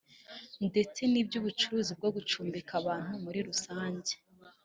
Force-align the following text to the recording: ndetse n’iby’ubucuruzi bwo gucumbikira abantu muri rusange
ndetse 0.67 1.01
n’iby’ubucuruzi 1.11 1.91
bwo 1.99 2.09
gucumbikira 2.15 2.75
abantu 2.81 3.13
muri 3.23 3.39
rusange 3.47 4.13